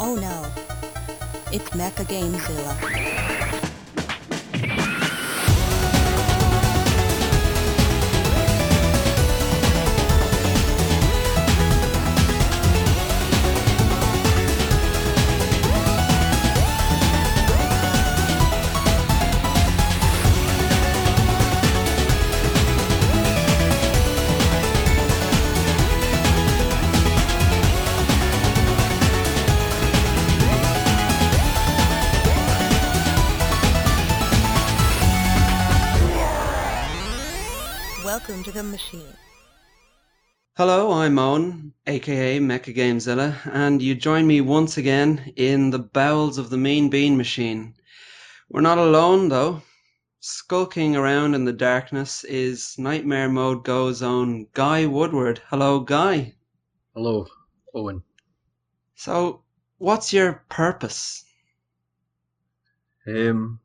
Oh 0.00 0.16
no. 0.16 0.46
It's 1.52 1.70
Mecha 1.70 2.04
Gamezilla. 2.04 3.13
Welcome 38.26 38.44
to 38.44 38.52
the 38.52 38.62
machine. 38.62 39.14
Hello, 40.56 40.92
I'm 40.92 41.18
Owen, 41.18 41.74
aka 41.86 42.38
Mecha 42.38 42.74
Gamezilla, 42.74 43.36
and 43.52 43.82
you 43.82 43.94
join 43.94 44.26
me 44.26 44.40
once 44.40 44.78
again 44.78 45.34
in 45.36 45.68
the 45.68 45.78
bowels 45.78 46.38
of 46.38 46.48
the 46.48 46.56
Mean 46.56 46.88
Bean 46.88 47.18
Machine. 47.18 47.74
We're 48.48 48.62
not 48.62 48.78
alone, 48.78 49.28
though. 49.28 49.60
Skulking 50.20 50.96
around 50.96 51.34
in 51.34 51.44
the 51.44 51.52
darkness 51.52 52.24
is 52.24 52.76
Nightmare 52.78 53.28
Mode 53.28 53.62
Go's 53.62 54.02
own 54.02 54.46
Guy 54.54 54.86
Woodward. 54.86 55.42
Hello, 55.48 55.80
Guy. 55.80 56.34
Hello, 56.94 57.26
Owen. 57.74 58.04
So, 58.94 59.42
what's 59.76 60.14
your 60.14 60.46
purpose? 60.48 61.26
Um, 63.06 63.60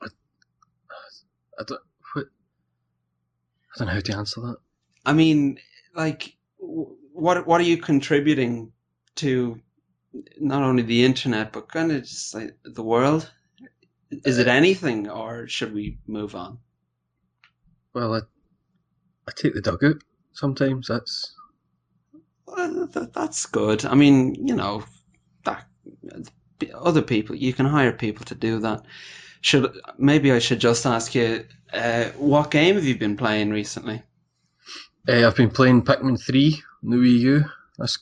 I, 0.00 0.06
I 1.58 1.64
don't. 1.66 1.82
I 3.74 3.78
don't 3.78 3.88
know 3.88 3.94
how 3.94 4.00
to 4.00 4.16
answer 4.16 4.40
that. 4.42 4.56
I 5.06 5.12
mean, 5.12 5.58
like, 5.94 6.36
what 6.58 7.46
what 7.46 7.60
are 7.60 7.64
you 7.64 7.78
contributing 7.78 8.72
to 9.16 9.60
not 10.38 10.62
only 10.62 10.82
the 10.82 11.04
internet 11.04 11.52
but 11.52 11.68
kind 11.68 11.92
of 11.92 12.02
just 12.02 12.34
like 12.34 12.56
the 12.64 12.82
world? 12.82 13.30
Is 14.24 14.38
it 14.38 14.48
uh, 14.48 14.52
anything, 14.52 15.08
or 15.08 15.48
should 15.48 15.72
we 15.72 15.98
move 16.06 16.34
on? 16.34 16.58
Well, 17.94 18.14
I, 18.14 18.20
I 19.28 19.32
take 19.34 19.54
the 19.54 19.62
dog 19.62 19.82
out 19.84 20.02
sometimes. 20.32 20.88
That's 20.88 21.34
Well, 22.46 22.88
th- 22.88 23.10
that's 23.14 23.46
good. 23.46 23.84
I 23.84 23.94
mean, 23.94 24.46
you 24.46 24.54
know, 24.54 24.84
that 25.44 25.66
other 26.74 27.02
people 27.02 27.34
you 27.36 27.52
can 27.52 27.66
hire 27.66 27.92
people 27.92 28.24
to 28.26 28.34
do 28.34 28.60
that. 28.60 28.84
Should 29.42 29.78
maybe 29.98 30.32
I 30.32 30.38
should 30.38 30.60
just 30.60 30.86
ask 30.86 31.14
you, 31.14 31.44
uh, 31.72 32.06
what 32.16 32.50
game 32.50 32.76
have 32.76 32.84
you 32.84 32.96
been 32.96 33.16
playing 33.16 33.50
recently? 33.50 34.02
uh, 35.08 35.26
I've 35.26 35.36
been 35.36 35.50
playing 35.50 35.82
Pikmin 35.82 36.18
Three 36.18 36.62
on 36.82 36.90
the 36.90 36.96
Wii 36.96 37.18
U. 37.18 37.44
That's 37.76 37.98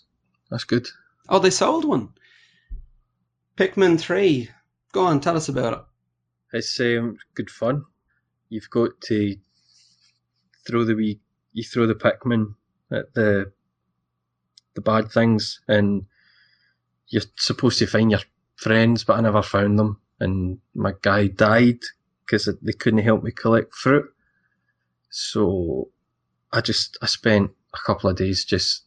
that's 0.50 0.64
good. 0.64 0.86
Oh, 1.28 1.38
they 1.38 1.50
sold 1.50 1.84
one. 1.84 2.10
Pikmin 3.56 3.98
Three. 3.98 4.50
Go 4.92 5.06
on, 5.06 5.20
tell 5.20 5.36
us 5.36 5.48
about 5.48 5.72
it. 5.72 5.80
It's 6.52 6.78
um, 6.80 7.16
good 7.34 7.50
fun. 7.50 7.84
You've 8.48 8.70
got 8.70 9.00
to 9.02 9.36
throw 10.66 10.84
the 10.84 10.94
wee, 10.94 11.20
you 11.52 11.62
throw 11.64 11.86
the 11.86 11.94
Pikmin 11.94 12.54
at 12.92 13.14
the 13.14 13.52
the 14.74 14.80
bad 14.80 15.10
things, 15.10 15.60
and 15.68 16.04
you're 17.08 17.22
supposed 17.36 17.78
to 17.78 17.86
find 17.86 18.10
your 18.10 18.20
friends, 18.56 19.04
but 19.04 19.16
I 19.16 19.20
never 19.20 19.42
found 19.42 19.78
them, 19.78 19.99
and 20.20 20.58
my 20.74 20.92
guy 21.02 21.26
died 21.28 21.78
because 22.24 22.48
they 22.62 22.72
couldn't 22.72 23.02
help 23.04 23.22
me 23.24 23.30
collect 23.32 23.74
fruit. 23.74 24.06
So 25.10 25.88
I 26.52 26.60
just 26.60 26.98
I 27.02 27.06
spent 27.06 27.50
a 27.74 27.78
couple 27.86 28.10
of 28.10 28.16
days 28.16 28.44
just. 28.44 28.84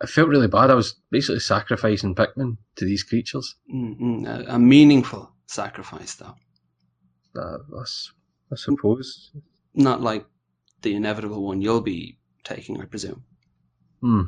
I 0.00 0.06
felt 0.06 0.28
really 0.28 0.48
bad. 0.48 0.70
I 0.70 0.74
was 0.74 0.96
basically 1.10 1.38
sacrificing 1.40 2.14
Pikmin 2.16 2.56
to 2.76 2.84
these 2.84 3.04
creatures. 3.04 3.54
Mm-mm, 3.72 4.26
a, 4.26 4.54
a 4.54 4.58
meaningful 4.58 5.30
sacrifice, 5.46 6.16
though, 6.16 6.34
Uh, 7.40 7.58
I 8.50 8.56
suppose. 8.56 9.30
not 9.74 10.00
like 10.00 10.26
the 10.80 10.94
inevitable 10.96 11.44
one 11.46 11.62
you'll 11.62 11.82
be 11.82 12.18
taking, 12.42 12.80
I 12.80 12.86
presume. 12.86 13.22
Hmm. 14.00 14.22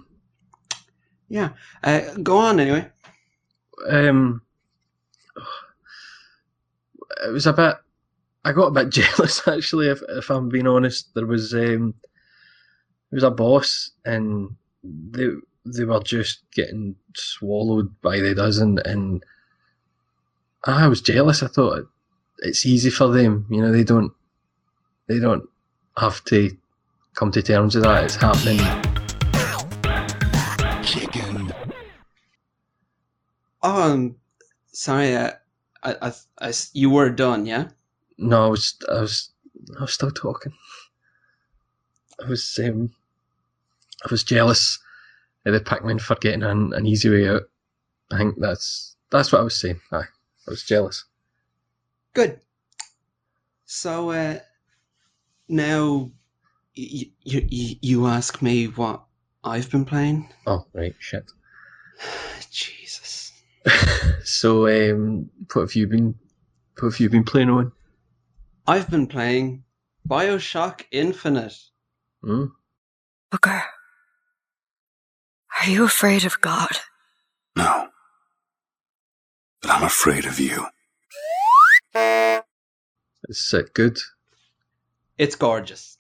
Yeah. 1.29 1.49
Uh, 1.83 2.03
go 2.23 2.37
on 2.37 2.61
anyway. 2.61 2.89
um, 3.91 4.43
it 7.27 7.31
was 7.31 7.47
a 7.47 7.53
bit. 7.53 7.77
I 8.45 8.53
got 8.53 8.69
a 8.69 8.71
bit 8.71 8.91
jealous 8.91 9.47
actually. 9.47 9.89
If 9.89 10.03
if 10.09 10.31
I'm 10.31 10.49
being 10.49 10.67
honest, 10.67 11.15
there 11.15 11.27
was 11.27 11.55
um, 11.55 11.95
there 13.11 13.17
was 13.17 13.25
a 13.25 13.31
boss, 13.31 13.91
and 14.05 14.57
they 14.83 15.29
they 15.65 15.85
were 15.85 16.03
just 16.03 16.43
getting 16.53 16.97
swallowed 17.15 18.01
by 18.03 18.21
the 18.21 18.35
dozen, 18.35 18.79
and 18.85 19.25
I 20.65 20.89
was 20.89 21.01
jealous. 21.01 21.43
I 21.43 21.49
thought 21.49 21.89
it's 22.39 22.67
easy 22.67 22.91
for 22.91 23.09
them. 23.09 23.47
You 23.51 23.63
know, 23.63 23.73
they 23.73 23.85
don't 23.85 24.13
they 25.07 25.19
don't 25.19 25.49
have 25.97 26.25
to 26.25 26.57
come 27.15 27.31
to 27.33 27.43
terms 27.43 27.75
with 27.75 27.85
that. 27.85 28.05
It's 28.05 28.17
happening. 28.17 28.59
Chicken. 30.83 31.53
Oh, 33.63 34.15
sorry. 34.73 35.17
Uh, 35.17 35.31
I, 35.85 35.97
I, 36.01 36.13
I, 36.41 36.53
you 36.73 36.91
were 36.91 37.11
done, 37.11 37.47
yeah. 37.47 37.69
No, 38.19 38.47
I 38.47 38.49
was, 38.49 38.77
I 38.91 39.01
was, 39.01 39.31
I 39.79 39.83
was 39.83 39.93
still 39.93 40.11
talking. 40.11 40.53
I 42.25 42.29
was, 42.29 42.59
um, 42.63 42.91
I 44.05 44.09
was 44.11 44.25
jealous 44.25 44.79
of 45.45 45.53
the 45.53 45.61
Pikmin 45.61 46.01
for 46.01 46.17
getting 46.17 46.43
an, 46.43 46.73
an 46.75 46.87
easy 46.87 47.11
way 47.11 47.29
out. 47.29 47.43
I 48.11 48.19
think 48.19 48.37
that's 48.39 48.97
that's 49.11 49.33
what 49.33 49.41
I 49.41 49.45
was 49.45 49.61
saying. 49.61 49.81
Aye, 49.93 50.05
I 50.47 50.51
was 50.51 50.63
jealous. 50.63 51.05
Good. 52.13 52.41
So 53.65 54.11
uh, 54.11 54.39
now 55.49 56.11
you, 56.75 57.07
you 57.23 57.77
you 57.81 58.07
ask 58.07 58.43
me 58.43 58.67
what 58.67 59.05
I've 59.43 59.71
been 59.71 59.85
playing. 59.85 60.29
Oh 60.47 60.67
right, 60.73 60.95
shit. 60.99 61.31
Jesus. 62.51 62.84
so, 64.25 64.67
um, 64.69 65.31
what 65.53 65.63
have 65.63 65.75
you 65.75 65.87
been, 65.87 66.15
what 66.79 66.93
have 66.93 67.01
you 67.01 67.09
been 67.09 67.25
playing 67.25 67.51
on? 67.51 67.73
I've 68.67 68.91
been 68.91 69.07
playing 69.07 69.65
Bioshock 70.09 70.83
Infinite. 70.91 71.57
Hmm? 72.23 72.47
Booker. 73.31 73.63
Are 75.61 75.71
you 75.71 75.85
afraid 75.85 76.25
of 76.25 76.41
God? 76.41 76.71
No. 77.57 77.89
But 79.63 79.71
I'm 79.71 79.85
afraid 79.85 80.27
of 80.27 80.39
you. 80.39 80.67
Is 83.29 83.55
it 83.55 83.73
good? 83.73 83.99
It's 85.17 85.37
gorgeous. 85.37 85.97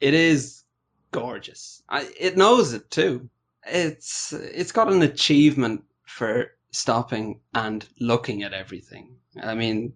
It 0.00 0.14
is 0.14 0.64
gorgeous. 1.10 1.82
I, 1.88 2.08
it 2.18 2.36
knows 2.36 2.74
it 2.74 2.90
too. 2.90 3.30
It's 3.66 4.32
it's 4.32 4.72
got 4.72 4.92
an 4.92 5.02
achievement 5.02 5.84
for 6.06 6.50
stopping 6.76 7.40
and 7.54 7.86
looking 7.98 8.42
at 8.42 8.52
everything. 8.52 9.16
I 9.40 9.54
mean, 9.54 9.94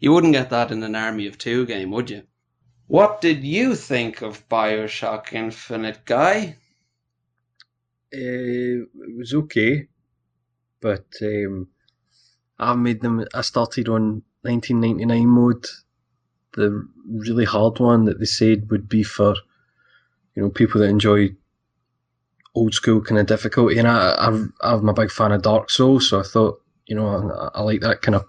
you 0.00 0.12
wouldn't 0.12 0.32
get 0.32 0.50
that 0.50 0.70
in 0.70 0.82
an 0.82 0.94
Army 0.94 1.26
of 1.26 1.38
Two 1.38 1.66
game, 1.66 1.90
would 1.90 2.10
you? 2.10 2.22
What 2.86 3.20
did 3.20 3.44
you 3.44 3.74
think 3.74 4.22
of 4.22 4.48
Bioshock 4.48 5.32
Infinite, 5.32 6.04
guy? 6.04 6.56
Uh, 8.14 8.84
it 8.84 9.16
was 9.16 9.32
okay, 9.32 9.88
but 10.80 11.06
um, 11.22 11.68
I 12.58 12.74
made 12.74 13.00
them. 13.00 13.24
I 13.32 13.40
started 13.40 13.88
on 13.88 14.22
1999 14.42 15.26
mode, 15.26 15.66
the 16.54 16.86
really 17.06 17.44
hard 17.46 17.78
one 17.78 18.04
that 18.04 18.18
they 18.18 18.26
said 18.26 18.70
would 18.70 18.88
be 18.88 19.02
for, 19.02 19.34
you 20.34 20.42
know, 20.42 20.50
people 20.50 20.80
that 20.80 20.88
enjoy 20.88 21.30
old 22.54 22.74
school 22.74 23.00
kind 23.00 23.18
of 23.18 23.26
difficulty. 23.26 23.78
And 23.78 23.88
I, 23.88 24.12
I, 24.12 24.72
I'm 24.74 24.88
a 24.88 24.94
big 24.94 25.10
fan 25.10 25.32
of 25.32 25.42
Dark 25.42 25.70
Souls, 25.70 26.08
so 26.08 26.20
I 26.20 26.22
thought, 26.22 26.60
you 26.86 26.96
know, 26.96 27.06
I, 27.08 27.58
I 27.58 27.62
like 27.62 27.80
that 27.80 28.02
kind 28.02 28.14
of 28.14 28.24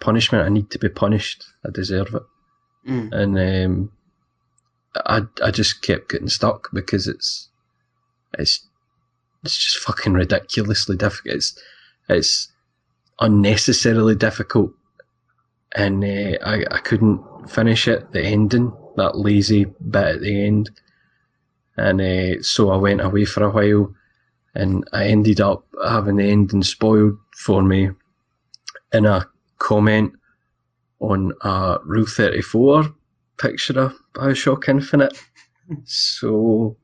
punishment. 0.00 0.44
I 0.44 0.50
need 0.50 0.70
to 0.70 0.78
be 0.78 0.88
punished. 0.88 1.44
I 1.66 1.70
deserve 1.72 2.14
it. 2.14 2.22
Mm. 2.88 3.12
And 3.12 3.38
um, 3.38 3.92
I, 4.94 5.22
I 5.42 5.50
just 5.50 5.82
kept 5.82 6.10
getting 6.10 6.28
stuck 6.28 6.68
because 6.72 7.08
it's, 7.08 7.48
it's, 8.38 8.66
it's 9.42 9.56
just 9.56 9.78
fucking 9.78 10.14
ridiculously 10.14 10.96
difficult. 10.96 11.36
It's, 11.36 11.58
it's 12.08 12.48
unnecessarily 13.20 14.14
difficult, 14.14 14.72
and 15.74 16.04
uh, 16.04 16.36
I 16.44 16.64
I 16.70 16.78
couldn't 16.78 17.22
finish 17.48 17.88
it. 17.88 18.12
The 18.12 18.22
ending, 18.22 18.72
that 18.96 19.16
lazy 19.16 19.64
bit 19.64 20.16
at 20.16 20.20
the 20.20 20.46
end, 20.46 20.70
and 21.76 22.00
uh, 22.00 22.42
so 22.42 22.70
I 22.70 22.76
went 22.76 23.00
away 23.00 23.24
for 23.24 23.42
a 23.44 23.50
while, 23.50 23.94
and 24.54 24.84
I 24.92 25.06
ended 25.06 25.40
up 25.40 25.66
having 25.84 26.16
the 26.16 26.30
ending 26.30 26.62
spoiled 26.62 27.18
for 27.36 27.62
me 27.62 27.90
in 28.92 29.06
a 29.06 29.26
comment 29.58 30.12
on 31.00 31.32
a 31.42 31.78
Rule 31.84 32.06
34 32.06 32.94
picture 33.38 33.80
of 33.80 33.94
Bioshock 34.12 34.68
Infinite. 34.68 35.18
so 35.84 36.76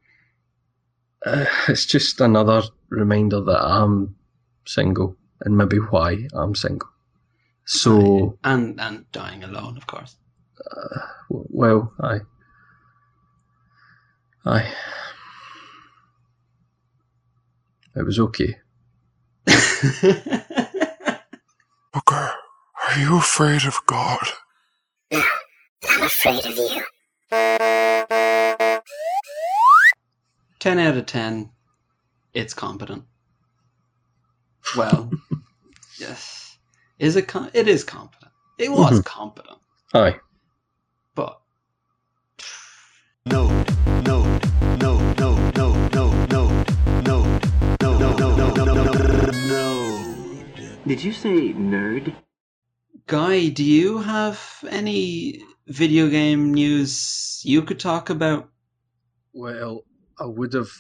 uh, 1.25 1.45
it's 1.69 1.87
just 1.87 2.21
another 2.21 2.63
reminder 2.89 3.41
that 3.41 3.63
I'm 3.65 4.17
single 4.67 5.17
and 5.41 5.57
maybe 5.57 5.77
why 5.77 6.29
I'm 6.35 6.55
single. 6.55 6.89
So, 7.67 8.37
and 8.43 8.81
and 8.81 9.11
dying 9.13 9.45
alone, 9.45 9.77
of 9.77 9.87
course. 9.87 10.17
uh, 10.59 11.01
well, 11.29 11.93
I, 12.01 12.21
I, 14.45 14.73
it 17.95 18.03
was 18.05 18.19
okay. 18.19 18.57
Booker, 21.93 22.33
are 22.89 22.99
you 22.99 23.17
afraid 23.19 23.65
of 23.65 23.79
God? 23.87 24.19
No, 25.13 25.23
I'm 25.89 26.03
afraid 26.03 26.47
of 26.47 26.57
you. 26.57 26.83
ten 30.59 30.79
out 30.79 30.97
of 30.97 31.07
ten. 31.07 31.51
It's 32.33 32.55
competent. 32.55 33.05
Well, 34.77 35.11
yes, 35.99 36.57
is 36.99 37.17
it? 37.17 37.29
Com- 37.29 37.51
it 37.53 37.69
is 37.69 37.85
competent. 37.85 38.33
It 38.59 38.71
was 38.71 39.01
Mhm. 39.01 39.05
competent, 39.05 39.59
Aye. 39.95 40.19
but 41.15 41.41
No, 43.27 43.49
Did 50.91 51.05
you 51.05 51.13
say 51.13 51.53
nerd? 51.53 52.17
Guy, 53.07 53.51
do 53.51 53.63
you 53.63 53.99
have 53.99 54.65
any 54.69 55.41
video 55.69 56.09
game 56.09 56.53
news 56.53 57.41
you 57.45 57.63
could 57.63 57.79
talk 57.79 58.11
about? 58.11 58.51
Well, 59.33 59.85
I 60.19 60.25
would 60.25 60.53
have, 60.53 60.73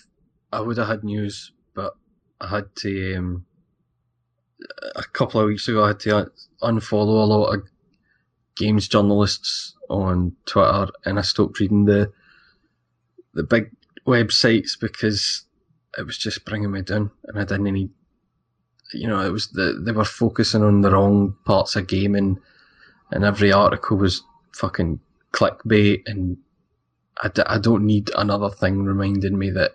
I 0.53 0.63
would 0.63 0.79
have 0.79 0.89
had 0.89 1.05
news, 1.05 1.53
but 1.77 1.93
I 2.41 2.49
had 2.49 2.75
to. 2.79 3.15
Um, 3.15 3.47
a 4.97 5.05
couple 5.05 5.41
of 5.41 5.47
weeks 5.47 5.69
ago, 5.69 5.85
I 5.85 5.89
had 5.89 6.01
to 6.01 6.33
unfollow 6.61 7.23
a 7.23 7.31
lot 7.33 7.55
of 7.55 7.63
games 8.57 8.89
journalists 8.89 9.77
on 9.89 10.35
Twitter, 10.45 10.89
and 11.05 11.21
I 11.21 11.23
stopped 11.23 11.61
reading 11.61 11.85
the 11.85 12.13
the 13.35 13.45
big 13.45 13.71
websites 14.09 14.71
because 14.81 15.45
it 15.97 16.05
was 16.05 16.19
just 16.19 16.45
bringing 16.45 16.73
me 16.73 16.83
down, 16.83 17.13
and 17.27 17.39
I 17.39 17.45
didn't 17.45 17.73
need. 17.73 17.91
You 18.93 19.09
know, 19.09 19.21
it 19.21 19.31
was 19.31 19.49
the 19.49 19.81
they 19.85 19.93
were 19.93 20.05
focusing 20.05 20.63
on 20.63 20.81
the 20.81 20.91
wrong 20.91 21.37
parts 21.45 21.77
of 21.77 21.87
gaming, 21.87 22.41
and 23.11 23.25
every 23.25 23.53
article 23.53 23.97
was 23.97 24.23
fucking 24.53 25.01
clickbait 25.33 26.03
and 26.07 26.37
I, 27.23 27.29
d- 27.29 27.43
I 27.47 27.59
don't 27.59 27.87
need 27.87 28.11
another 28.17 28.51
thing 28.51 28.83
reminding 28.83 29.39
me 29.39 29.51
that 29.51 29.73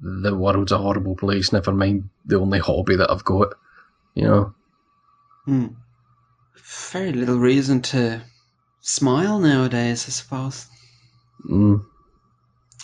the 0.00 0.34
world's 0.34 0.72
a 0.72 0.78
horrible 0.78 1.16
place, 1.16 1.52
never 1.52 1.72
mind 1.72 2.08
the 2.24 2.38
only 2.38 2.58
hobby 2.58 2.96
that 2.96 3.10
I've 3.10 3.24
got. 3.24 3.54
You 4.14 4.24
know? 4.24 4.54
Hmm. 5.44 5.66
Very 6.90 7.12
little 7.12 7.38
reason 7.38 7.82
to 7.82 8.22
smile 8.80 9.38
nowadays, 9.38 10.06
I 10.08 10.10
suppose. 10.10 10.66
Mm. 11.48 11.84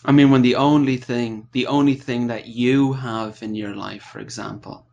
I 0.04 0.12
mean, 0.12 0.30
when 0.30 0.42
the 0.42 0.56
only 0.56 0.98
thing, 0.98 1.48
the 1.52 1.68
only 1.68 1.94
thing 1.94 2.26
that 2.26 2.46
you 2.46 2.92
have 2.92 3.42
in 3.42 3.54
your 3.54 3.74
life, 3.74 4.02
for 4.02 4.18
example, 4.18 4.86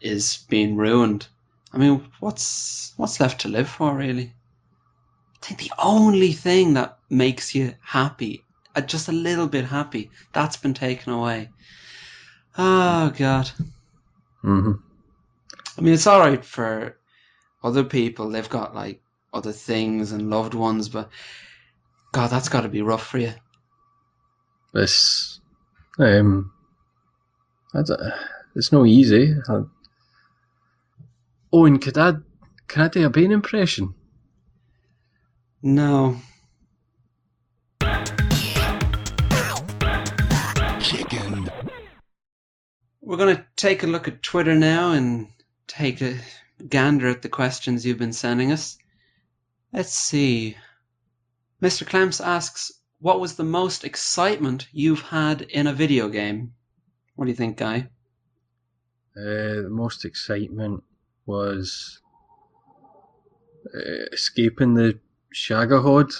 is 0.00 0.44
being 0.48 0.76
ruined. 0.76 1.26
I 1.72 1.78
mean, 1.78 2.10
what's 2.20 2.92
what's 2.96 3.20
left 3.20 3.42
to 3.42 3.48
live 3.48 3.68
for, 3.68 3.94
really? 3.94 4.32
I 5.42 5.46
think 5.46 5.60
the 5.60 5.72
only 5.78 6.32
thing 6.32 6.74
that 6.74 6.98
makes 7.08 7.54
you 7.54 7.74
happy, 7.82 8.44
uh, 8.76 8.80
just 8.82 9.08
a 9.08 9.12
little 9.12 9.46
bit 9.46 9.64
happy, 9.64 10.10
that's 10.32 10.56
been 10.56 10.74
taken 10.74 11.12
away. 11.12 11.48
Oh 12.58 13.10
God. 13.16 13.50
hmm 14.42 14.72
I 15.78 15.80
mean, 15.80 15.94
it's 15.94 16.06
all 16.06 16.20
right 16.20 16.44
for 16.44 16.96
other 17.62 17.84
people. 17.84 18.30
They've 18.30 18.48
got 18.48 18.74
like 18.74 19.00
other 19.32 19.52
things 19.52 20.12
and 20.12 20.30
loved 20.30 20.54
ones, 20.54 20.88
but 20.88 21.08
God, 22.12 22.28
that's 22.28 22.48
got 22.48 22.62
to 22.62 22.68
be 22.68 22.82
rough 22.82 23.06
for 23.06 23.18
you. 23.18 23.32
It's, 24.74 25.40
um, 25.98 26.52
I 27.74 27.82
don't, 27.82 28.00
it's 28.54 28.72
no 28.72 28.84
easy. 28.84 29.34
I, 29.48 29.62
oh, 31.52 31.64
and 31.64 31.80
could 31.80 31.98
I, 31.98 32.14
can 32.68 32.82
I 32.82 32.88
do 32.88 33.06
a 33.06 33.10
Bane 33.10 33.32
impression? 33.32 33.94
No. 35.62 36.16
Chicken. 40.80 41.50
We're 43.00 43.16
going 43.16 43.36
to 43.36 43.44
take 43.56 43.82
a 43.82 43.86
look 43.86 44.08
at 44.08 44.22
Twitter 44.22 44.54
now 44.54 44.92
and 44.92 45.28
take 45.66 46.00
a 46.00 46.18
gander 46.66 47.08
at 47.08 47.22
the 47.22 47.28
questions 47.28 47.84
you've 47.84 47.98
been 47.98 48.12
sending 48.12 48.52
us. 48.52 48.78
Let's 49.72 49.92
see. 49.92 50.56
Mr. 51.62 51.86
Clemps 51.86 52.20
asks, 52.20 52.72
What 53.00 53.20
was 53.20 53.36
the 53.36 53.44
most 53.44 53.84
excitement 53.84 54.66
you've 54.72 55.02
had 55.02 55.42
in 55.42 55.66
a 55.66 55.72
video 55.72 56.08
game? 56.08 56.54
What 57.16 57.26
do 57.26 57.30
you 57.30 57.36
think, 57.36 57.58
Guy? 57.58 57.88
Uh, 59.16 59.62
the 59.62 59.68
most 59.70 60.04
excitement 60.04 60.84
was 61.30 62.00
uh, 63.74 64.04
escaping 64.12 64.74
the 64.74 64.98
Shagohod 65.34 66.12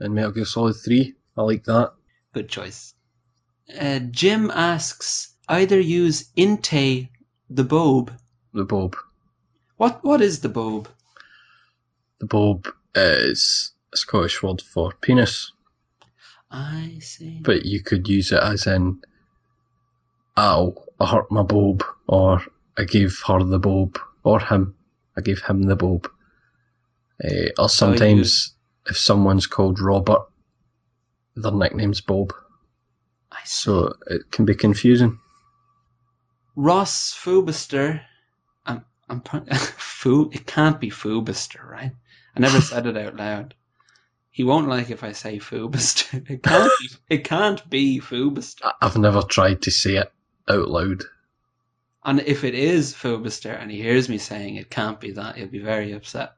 in 0.00 0.14
Metal 0.14 0.32
Gear 0.32 0.44
Solid 0.44 0.76
3. 0.76 1.14
I 1.36 1.42
like 1.42 1.64
that. 1.64 1.92
Good 2.32 2.48
choice. 2.48 2.94
Uh, 3.80 3.98
Jim 4.10 4.50
asks, 4.54 5.34
either 5.48 5.80
use 5.80 6.30
Inte 6.36 7.08
the 7.50 7.64
Bob. 7.64 8.12
The 8.54 8.64
Bob. 8.64 8.96
What 9.78 10.04
What 10.04 10.20
is 10.20 10.40
the 10.40 10.48
Bob? 10.48 10.88
The 12.20 12.26
Bob 12.26 12.68
is 12.94 13.72
a 13.92 13.96
Scottish 13.96 14.42
word 14.42 14.60
for 14.62 14.92
penis, 15.00 15.52
I 16.50 16.98
see. 17.00 17.40
but 17.42 17.64
you 17.64 17.82
could 17.82 18.06
use 18.08 18.30
it 18.30 18.42
as 18.42 18.66
in, 18.66 19.02
ow, 20.36 20.74
I 21.00 21.06
hurt 21.06 21.30
my 21.32 21.42
Bob, 21.42 21.82
or 22.06 22.40
I 22.78 22.84
gave 22.84 23.18
her 23.26 23.42
the 23.42 23.58
Bob, 23.58 23.98
or 24.24 24.40
him, 24.40 24.74
I 25.16 25.20
gave 25.20 25.42
him 25.42 25.62
the 25.62 25.76
Bob. 25.76 26.08
Uh, 27.22 27.50
or 27.58 27.68
sometimes, 27.68 28.54
if 28.86 28.96
someone's 28.96 29.46
called 29.46 29.80
Robert, 29.80 30.22
their 31.36 31.52
nickname's 31.52 32.00
Bob, 32.00 32.32
so 33.44 33.94
it 34.06 34.30
can 34.30 34.44
be 34.44 34.54
confusing. 34.54 35.18
Ross 36.54 37.14
Fubister. 37.14 38.02
I'm, 38.66 38.84
I'm 39.08 39.22
Fu. 39.54 40.30
It 40.32 40.46
can't 40.46 40.80
be 40.80 40.90
Fubister, 40.90 41.64
right? 41.64 41.92
I 42.36 42.40
never 42.40 42.60
said 42.60 42.86
it 42.86 42.96
out 42.96 43.16
loud. 43.16 43.54
He 44.30 44.44
won't 44.44 44.68
like 44.68 44.90
if 44.90 45.04
I 45.04 45.12
say 45.12 45.38
Fubister. 45.38 46.24
It 46.30 46.42
can't. 46.42 46.72
be, 46.80 46.88
it 47.14 47.24
can't 47.24 47.68
be 47.70 48.00
Fubister. 48.00 48.72
I've 48.80 48.96
never 48.96 49.22
tried 49.22 49.62
to 49.62 49.70
say 49.70 49.96
it 49.96 50.12
out 50.48 50.68
loud. 50.68 51.04
And 52.04 52.20
if 52.20 52.42
it 52.42 52.54
is 52.54 52.94
Fubister 52.94 53.56
and 53.56 53.70
he 53.70 53.80
hears 53.80 54.08
me 54.08 54.18
saying 54.18 54.56
it 54.56 54.70
can't 54.70 55.00
be 55.00 55.12
that, 55.12 55.36
he'll 55.36 55.46
be 55.46 55.60
very 55.60 55.92
upset. 55.92 56.34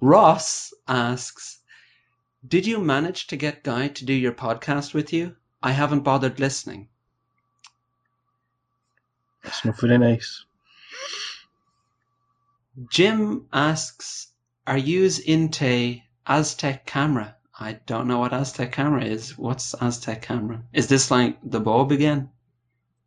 Ross 0.00 0.72
asks, 0.86 1.58
"Did 2.46 2.66
you 2.66 2.78
manage 2.78 3.26
to 3.28 3.36
get 3.36 3.64
Guy 3.64 3.88
to 3.88 4.04
do 4.04 4.12
your 4.12 4.32
podcast 4.32 4.94
with 4.94 5.12
you? 5.12 5.34
I 5.60 5.72
haven't 5.72 6.04
bothered 6.04 6.38
listening." 6.38 6.88
It's 9.42 9.64
not 9.64 9.80
very 9.80 9.98
nice. 9.98 10.44
Jim 12.90 13.48
asks, 13.52 14.28
"Are 14.66 14.78
yous 14.78 15.18
into 15.18 16.00
Aztec 16.26 16.86
camera?" 16.86 17.34
I 17.58 17.72
don't 17.72 18.06
know 18.06 18.20
what 18.20 18.32
Aztec 18.32 18.70
camera 18.70 19.04
is. 19.04 19.36
What's 19.36 19.74
Aztec 19.74 20.22
camera? 20.22 20.62
Is 20.72 20.86
this 20.86 21.00
like 21.10 21.38
the 21.42 21.58
Bob 21.58 21.90
again? 21.90 22.30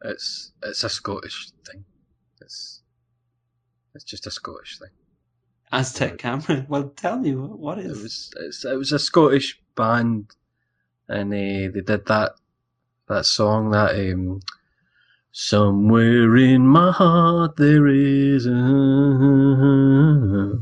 It's 0.03 0.51
it's 0.63 0.83
a 0.83 0.89
Scottish 0.89 1.51
thing. 1.67 1.85
It's 2.41 2.81
it's 3.95 4.03
just 4.05 4.27
a 4.27 4.31
Scottish 4.31 4.79
thing. 4.79 4.89
Aztec 5.71 6.17
camera? 6.17 6.65
Well, 6.69 6.89
tell 6.89 7.19
me 7.19 7.33
what 7.35 7.79
is. 7.79 7.97
It 7.99 8.03
was 8.03 8.31
it's, 8.37 8.65
it 8.65 8.75
was 8.77 8.91
a 8.91 8.99
Scottish 8.99 9.59
band, 9.75 10.31
and 11.09 11.33
uh, 11.33 11.71
they 11.73 11.81
did 11.85 12.05
that 12.07 12.33
that 13.07 13.25
song 13.25 13.71
that 13.71 13.95
um, 13.95 14.41
somewhere 15.31 16.35
in 16.37 16.67
my 16.67 16.91
heart 16.91 17.55
there 17.57 17.87
is 17.87 18.45
a 18.47 18.51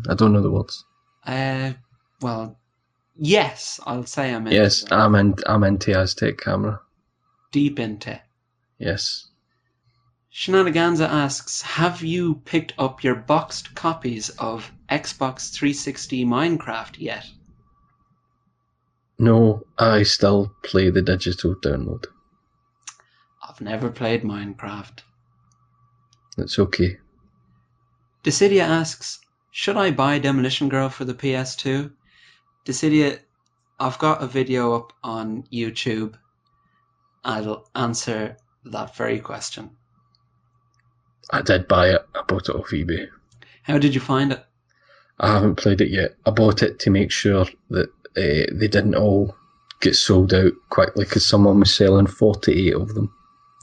I 0.09 0.15
don't 0.15 0.33
know 0.33 0.41
the 0.41 0.51
words. 0.51 0.83
Uh, 1.25 1.73
well, 2.21 2.59
yes, 3.15 3.79
I'll 3.85 4.05
say 4.05 4.33
I'm 4.33 4.47
into 4.47 4.61
Yes, 4.61 4.81
that. 4.81 4.93
I'm 4.93 5.15
in, 5.15 5.35
I'm 5.47 5.63
into 5.63 5.97
Aztec 5.97 6.37
camera. 6.39 6.81
deep 7.51 7.79
into. 7.79 8.21
Yes, 8.79 9.28
Shenaniganza 10.39 11.05
asks, 11.05 11.61
have 11.63 12.01
you 12.01 12.35
picked 12.35 12.71
up 12.77 13.03
your 13.03 13.15
boxed 13.15 13.75
copies 13.75 14.29
of 14.29 14.71
Xbox 14.89 15.51
360 15.51 16.23
Minecraft 16.23 16.95
yet? 16.97 17.29
No, 19.17 19.65
I 19.77 20.03
still 20.03 20.55
play 20.63 20.91
the 20.91 21.01
digital 21.01 21.55
download. 21.55 22.05
I've 23.45 23.59
never 23.59 23.89
played 23.89 24.23
Minecraft. 24.23 24.99
That's 26.37 26.57
okay. 26.57 26.99
Decidia 28.23 28.61
asks, 28.61 29.19
should 29.51 29.75
I 29.75 29.91
buy 29.91 30.19
Demolition 30.19 30.69
Girl 30.69 30.87
for 30.87 31.03
the 31.03 31.13
PS2? 31.13 31.91
Decidia, 32.63 33.19
I've 33.77 33.99
got 33.99 34.23
a 34.23 34.27
video 34.27 34.73
up 34.75 34.93
on 35.03 35.43
YouTube. 35.51 36.15
I'll 37.25 37.69
answer 37.75 38.37
that 38.63 38.95
very 38.95 39.19
question. 39.19 39.71
I 41.31 41.41
did 41.41 41.67
buy 41.67 41.89
it. 41.89 42.01
I 42.15 42.21
bought 42.23 42.49
it 42.49 42.55
off 42.55 42.69
eBay. 42.71 43.07
How 43.63 43.77
did 43.77 43.93
you 43.93 44.01
find 44.01 44.31
it? 44.31 44.43
I 45.19 45.33
haven't 45.33 45.55
played 45.55 45.81
it 45.81 45.89
yet. 45.91 46.15
I 46.25 46.31
bought 46.31 46.63
it 46.63 46.79
to 46.79 46.89
make 46.89 47.11
sure 47.11 47.45
that 47.69 47.89
uh, 48.17 48.47
they 48.53 48.67
didn't 48.67 48.95
all 48.95 49.35
get 49.81 49.95
sold 49.95 50.33
out 50.33 50.53
quickly 50.69 51.05
because 51.05 51.27
someone 51.27 51.59
was 51.59 51.75
selling 51.75 52.07
48 52.07 52.73
of 52.73 52.93
them. 52.95 53.13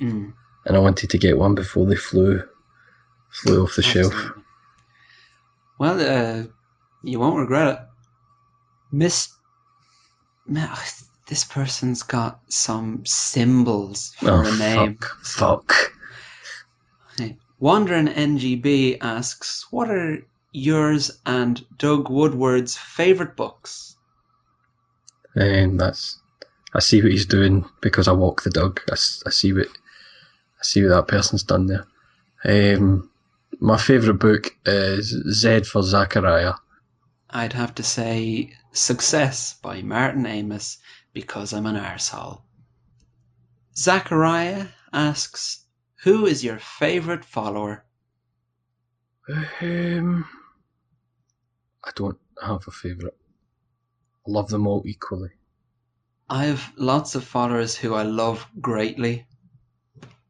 Mm, 0.01 0.33
And 0.67 0.77
I 0.77 0.81
wanted 0.81 1.11
to 1.11 1.19
get 1.19 1.39
one 1.39 1.55
before 1.55 1.87
they 1.87 1.97
flew 1.97 2.43
flew 3.31 3.63
off 3.65 3.77
the 3.77 3.83
shelf. 3.83 4.15
Well, 5.79 6.01
uh, 6.01 6.45
you 7.03 7.19
won't 7.21 7.39
regret 7.41 7.69
it. 7.75 7.79
Miss. 8.93 9.29
This 11.29 11.45
person's 11.45 12.03
got 12.05 12.41
some 12.49 13.05
symbols 13.05 14.15
for 14.19 14.31
Oh, 14.31 14.41
a 14.47 14.57
name. 14.59 14.97
fuck. 14.97 15.17
Fuck. 15.25 15.93
Hey, 17.59 17.65
Wandering 17.65 18.09
NGB 18.09 18.99
asks, 19.01 19.67
"What 19.71 19.89
are 19.89 20.23
yours 20.53 21.11
and 21.25 21.65
Doug 21.79 22.11
Woodward's 22.11 22.77
favorite 22.77 23.35
books?" 23.35 23.97
And 25.35 25.81
that's. 25.81 26.21
I 26.75 26.81
see 26.81 27.01
what 27.01 27.13
he's 27.13 27.25
doing 27.25 27.65
because 27.81 28.09
I 28.09 28.13
walk 28.13 28.43
the 28.43 28.51
dog. 28.51 28.83
I 28.93 28.97
see 28.97 29.55
what 29.55 29.69
I 29.69 30.65
see 30.65 30.83
what 30.83 30.91
that 30.91 31.09
person's 31.09 31.45
done 31.45 31.67
there. 31.67 31.87
Um, 32.45 33.09
my 33.59 33.79
favourite 33.79 34.21
book 34.21 34.55
is 34.67 35.17
Z 35.33 35.61
for 35.65 35.83
Zachariah. 35.83 36.57
I'd 37.31 37.55
have 37.55 37.75
to 37.77 37.83
say 37.83 38.55
"Success" 38.73 39.55
by 39.63 39.81
Martin 39.81 40.27
Amis 40.27 40.77
because 41.15 41.55
I'm 41.55 41.65
an 41.65 41.77
arsehole. 41.77 42.43
Zachariah 43.75 44.69
asks, 44.93 45.66
"Who 46.07 46.25
is 46.25 46.45
your 46.45 46.61
favorite 46.61 47.25
follower?" 47.25 47.85
Um, 49.61 50.25
I 51.83 51.91
don't 51.97 52.21
have 52.41 52.69
a 52.69 52.71
favourite. 52.71 53.17
I 54.25 54.31
love 54.31 54.49
them 54.49 54.69
all 54.69 54.85
equally. 54.87 55.31
I 56.31 56.45
have 56.45 56.73
lots 56.77 57.17
of 57.17 57.25
followers 57.25 57.75
who 57.75 57.93
I 57.95 58.05
love 58.05 58.47
greatly 58.61 59.27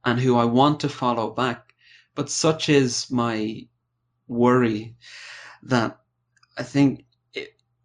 and 0.03 0.19
who 0.19 0.37
I 0.37 0.47
want 0.47 0.81
to 0.81 0.89
follow 0.89 1.29
back, 1.35 1.75
but 2.15 2.31
such 2.31 2.71
is 2.71 3.11
my 3.11 3.69
worry 4.27 4.97
that 5.65 6.01
I 6.57 6.63
think 6.63 7.05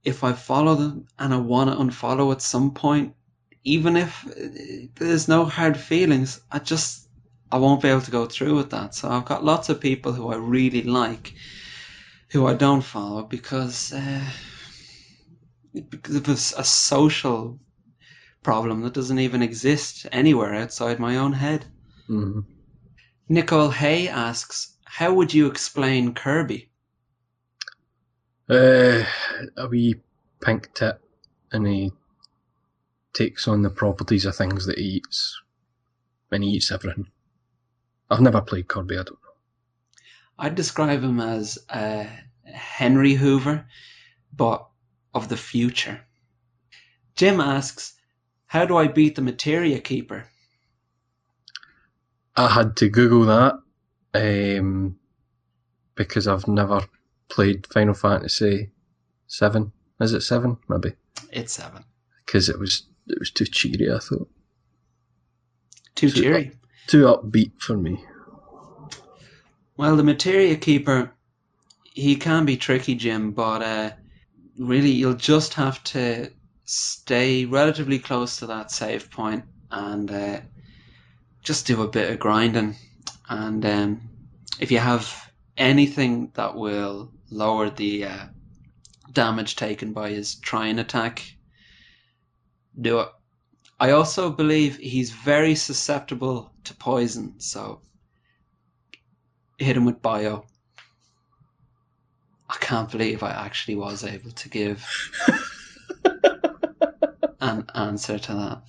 if 0.06 0.24
I 0.24 0.32
follow 0.32 0.76
them 0.76 1.08
and 1.20 1.34
I 1.34 1.40
want 1.40 1.70
to 1.70 1.76
unfollow 1.76 2.32
at 2.32 2.42
some 2.42 2.74
point, 2.74 3.16
even 3.66 3.98
if 3.98 4.26
uh, 4.28 4.88
there's 4.96 5.28
no 5.28 5.44
hard 5.44 5.76
feelings, 5.76 6.40
I 6.50 6.60
just 6.60 7.01
I 7.52 7.58
won't 7.58 7.82
be 7.82 7.90
able 7.90 8.02
to 8.02 8.12
go 8.12 8.26
through 8.26 8.56
with 8.56 8.70
that. 8.72 8.96
So 8.96 9.10
I've 9.10 9.26
got 9.26 9.44
lots 9.44 9.70
of 9.70 9.80
people 9.80 10.14
who 10.14 10.32
I 10.32 10.38
really 10.38 10.84
like 10.84 11.34
who 12.32 12.48
I 12.48 12.54
don't 12.54 12.82
follow 12.82 13.24
because 13.24 13.92
uh, 13.92 14.26
because 15.90 16.16
of 16.16 16.28
a, 16.30 16.64
social 16.64 17.60
problem 18.42 18.82
that 18.82 18.94
doesn't 18.94 19.20
even 19.20 19.42
exist 19.42 20.08
anywhere 20.12 20.56
outside 20.56 21.00
my 21.00 21.18
own 21.18 21.34
head. 21.34 21.66
hmm 22.08 22.40
Nicole 23.28 23.70
Hay 23.70 24.08
asks, 24.08 24.76
"How 24.84 25.14
would 25.14 25.34
you 25.34 25.48
explain 25.48 26.14
Kirby?" 26.14 26.70
Uh, 28.50 29.04
a 29.58 29.68
wee 29.70 29.96
pink 30.42 30.74
tit, 30.74 31.00
and 31.52 31.68
he 31.68 31.92
takes 33.14 33.48
on 33.48 33.62
the 33.62 33.70
properties 33.70 34.26
of 34.26 34.36
things 34.36 34.66
that 34.66 34.78
he 34.78 34.86
eats, 34.86 35.42
and 36.32 36.44
he 36.44 36.52
eats 36.52 36.72
everything. 36.72 37.08
I've 38.12 38.22
never 38.22 38.42
played 38.42 38.68
Kirby. 38.68 38.96
I 38.98 39.04
don't 39.04 39.12
know. 39.12 39.30
I'd 40.38 40.56
describe 40.56 41.02
him 41.02 41.20
as 41.20 41.58
uh, 41.70 42.06
Henry 42.46 43.14
Hoover, 43.14 43.66
but 44.36 44.68
of 45.14 45.30
the 45.30 45.38
future. 45.38 46.02
Jim 47.16 47.40
asks, 47.40 47.94
"How 48.48 48.66
do 48.66 48.76
I 48.78 48.88
beat 48.88 49.16
the 49.16 49.22
Materia 49.22 49.80
Keeper?" 49.80 50.26
I 52.36 52.48
had 52.50 52.76
to 52.78 52.90
Google 52.90 53.26
that 53.26 53.56
um, 54.14 54.98
because 55.96 56.28
I've 56.28 56.48
never 56.48 56.82
played 57.30 57.68
Final 57.68 57.94
Fantasy 57.94 58.72
Seven. 59.28 59.72
Is 60.00 60.14
it 60.14 60.22
seven? 60.22 60.58
Maybe 60.68 60.94
It's 61.32 61.54
seven. 61.54 61.84
because 62.26 62.50
it 62.50 62.58
was 62.60 62.84
it 63.08 63.20
was 63.20 63.32
too 63.32 63.46
cheery. 63.46 63.92
I 63.94 64.00
thought 64.00 64.30
Too 65.96 66.10
Super. 66.10 66.22
cheery. 66.24 66.52
Too 66.92 67.06
upbeat 67.06 67.54
for 67.58 67.78
me. 67.78 68.04
Well, 69.78 69.96
the 69.96 70.04
Materia 70.04 70.58
Keeper, 70.58 71.14
he 71.84 72.18
can 72.18 72.46
be 72.46 72.58
tricky, 72.58 72.96
Jim, 72.96 73.32
but 73.32 73.62
uh, 73.62 73.92
really 74.60 74.92
you'll 74.92 75.14
just 75.14 75.54
have 75.54 75.82
to 75.86 76.30
stay 76.66 77.46
relatively 77.46 77.98
close 77.98 78.38
to 78.38 78.48
that 78.48 78.72
save 78.72 79.10
point 79.10 79.46
and 79.72 80.12
uh, 80.12 80.42
just 81.42 81.66
do 81.66 81.82
a 81.82 81.88
bit 81.88 82.12
of 82.12 82.20
grinding. 82.20 82.76
And 83.30 83.66
um, 83.66 84.02
if 84.60 84.70
you 84.70 84.80
have 84.80 85.32
anything 85.56 86.32
that 86.34 86.56
will 86.56 87.14
lower 87.30 87.70
the 87.70 88.04
uh, 88.04 88.26
damage 89.14 89.56
taken 89.56 89.94
by 89.94 90.10
his 90.10 90.36
trying 90.36 90.78
attack, 90.78 91.24
do 92.80 93.00
it. 93.00 93.08
I 93.82 93.90
also 93.94 94.30
believe 94.30 94.78
he's 94.78 95.10
very 95.10 95.56
susceptible 95.56 96.54
to 96.66 96.76
poison, 96.76 97.40
so 97.40 97.82
hit 99.58 99.76
him 99.76 99.86
with 99.86 100.04
bio. 100.04 100.46
I 102.48 102.58
can't 102.58 102.92
believe 102.92 103.24
I 103.24 103.32
actually 103.32 103.74
was 103.74 104.04
able 104.04 104.30
to 104.30 104.50
give 104.50 104.88
an 107.42 107.66
answer 107.74 108.20
to 108.20 108.62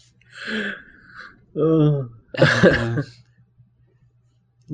that. 0.47 0.73
Oh. 1.59 2.09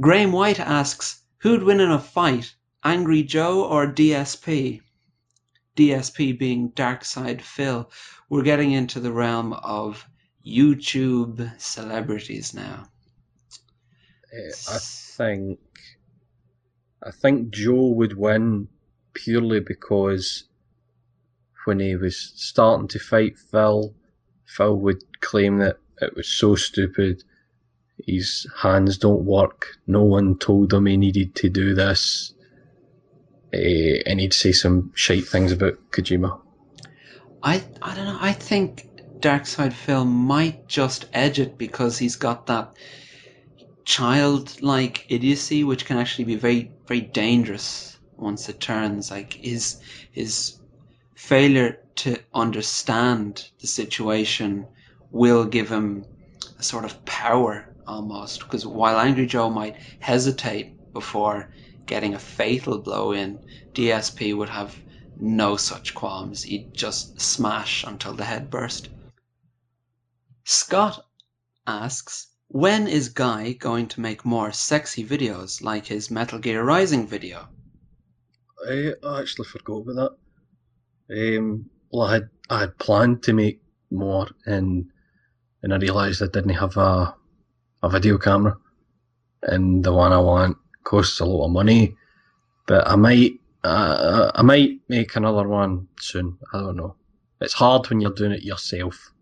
Graham 0.00 0.30
White 0.30 0.60
asks, 0.60 1.20
who'd 1.38 1.64
win 1.64 1.80
in 1.80 1.90
a 1.90 1.98
fight, 1.98 2.54
Angry 2.84 3.24
Joe 3.24 3.64
or 3.64 3.88
DSP? 3.88 4.82
DSP 5.74 6.38
being 6.38 6.70
Darkside 6.70 7.40
Phil. 7.40 7.90
We're 8.28 8.44
getting 8.44 8.70
into 8.70 9.00
the 9.00 9.10
realm 9.10 9.52
of 9.52 10.06
YouTube 10.46 11.60
celebrities 11.60 12.54
now. 12.54 12.88
Uh, 14.32 14.52
I 14.70 14.78
think 14.78 15.58
I 17.02 17.10
think 17.10 17.50
Joe 17.50 17.88
would 17.88 18.16
win 18.16 18.68
purely 19.14 19.60
because 19.60 20.44
when 21.64 21.80
he 21.80 21.96
was 21.96 22.32
starting 22.36 22.88
to 22.88 22.98
fight 22.98 23.38
Phil, 23.38 23.94
Phil 24.46 24.76
would 24.76 25.20
claim 25.20 25.58
that 25.58 25.78
it 26.00 26.16
was 26.16 26.28
so 26.28 26.54
stupid. 26.54 27.22
His 28.06 28.46
hands 28.56 28.98
don't 28.98 29.24
work. 29.24 29.66
No 29.86 30.02
one 30.02 30.38
told 30.38 30.72
him 30.72 30.86
he 30.86 30.96
needed 30.96 31.34
to 31.36 31.48
do 31.48 31.74
this. 31.74 32.32
Uh, 33.52 34.02
and 34.06 34.20
he'd 34.20 34.34
say 34.34 34.52
some 34.52 34.92
shite 34.94 35.26
things 35.26 35.52
about 35.52 35.78
Kojima. 35.90 36.40
I 37.42 37.62
I 37.82 37.94
don't 37.94 38.04
know. 38.04 38.18
I 38.20 38.32
think 38.32 38.87
Darkside 39.20 39.72
Phil 39.72 40.04
might 40.04 40.68
just 40.68 41.06
edge 41.12 41.40
it 41.40 41.58
because 41.58 41.98
he's 41.98 42.16
got 42.16 42.46
that 42.46 42.72
childlike 43.84 45.06
idiocy, 45.08 45.64
which 45.64 45.86
can 45.86 45.98
actually 45.98 46.24
be 46.24 46.36
very 46.36 46.70
very 46.86 47.00
dangerous 47.00 47.98
once 48.16 48.48
it 48.48 48.60
turns. 48.60 49.10
Like 49.10 49.32
his 49.32 49.80
his 50.12 50.58
failure 51.14 51.80
to 51.96 52.18
understand 52.32 53.48
the 53.60 53.66
situation 53.66 54.66
will 55.10 55.44
give 55.44 55.68
him 55.68 56.04
a 56.58 56.62
sort 56.62 56.84
of 56.84 57.04
power 57.04 57.74
almost. 57.88 58.40
Because 58.40 58.64
while 58.64 58.98
Angry 58.98 59.26
Joe 59.26 59.50
might 59.50 59.76
hesitate 59.98 60.92
before 60.92 61.50
getting 61.86 62.14
a 62.14 62.18
fatal 62.18 62.78
blow 62.78 63.12
in, 63.12 63.40
DSP 63.74 64.36
would 64.36 64.48
have 64.48 64.76
no 65.18 65.56
such 65.56 65.94
qualms. 65.94 66.44
He'd 66.44 66.72
just 66.72 67.20
smash 67.20 67.84
until 67.84 68.14
the 68.14 68.24
head 68.24 68.50
burst. 68.50 68.88
Scott 70.50 71.04
asks, 71.66 72.28
When 72.46 72.88
is 72.88 73.10
Guy 73.10 73.52
going 73.52 73.86
to 73.88 74.00
make 74.00 74.24
more 74.24 74.50
sexy 74.50 75.04
videos 75.04 75.62
like 75.62 75.84
his 75.84 76.10
Metal 76.10 76.38
Gear 76.38 76.64
Rising 76.64 77.06
video? 77.06 77.50
I, 78.66 78.94
actually 79.20 79.44
forgot 79.44 79.82
about 79.82 80.16
that. 81.10 81.36
Um, 81.38 81.68
well, 81.92 82.06
I 82.06 82.12
had 82.14 82.30
I 82.48 82.60
had 82.60 82.78
planned 82.78 83.24
to 83.24 83.34
make 83.34 83.60
more, 83.90 84.28
and 84.46 84.90
and 85.62 85.74
I 85.74 85.76
realised 85.76 86.22
I 86.22 86.28
didn't 86.28 86.56
have 86.64 86.78
a 86.78 87.14
a 87.82 87.90
video 87.90 88.16
camera, 88.16 88.56
and 89.42 89.84
the 89.84 89.92
one 89.92 90.12
I 90.12 90.18
want 90.18 90.56
costs 90.82 91.20
a 91.20 91.26
lot 91.26 91.44
of 91.44 91.52
money. 91.52 91.94
But 92.66 92.88
I 92.88 92.96
might 92.96 93.32
uh, 93.64 94.32
I 94.34 94.40
might 94.40 94.80
make 94.88 95.14
another 95.14 95.46
one 95.46 95.88
soon. 96.00 96.38
I 96.54 96.60
don't 96.60 96.76
know. 96.76 96.96
It's 97.38 97.52
hard 97.52 97.90
when 97.90 98.00
you're 98.00 98.14
doing 98.14 98.32
it 98.32 98.44
yourself, 98.44 99.12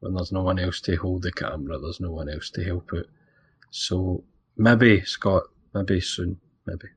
when 0.00 0.14
there's 0.14 0.32
no 0.32 0.42
one 0.42 0.58
else 0.58 0.80
to 0.82 0.96
hold 0.96 1.22
the 1.22 1.32
camera. 1.32 1.78
There's 1.78 2.00
no 2.00 2.10
one 2.10 2.28
else 2.28 2.50
to 2.50 2.64
help 2.64 2.90
out. 2.94 3.06
So 3.70 4.24
maybe 4.56 5.02
Scott, 5.04 5.44
maybe 5.74 6.00
soon, 6.00 6.40
maybe. 6.66 6.88